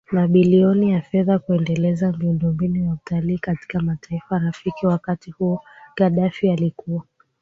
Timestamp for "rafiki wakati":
4.39-5.31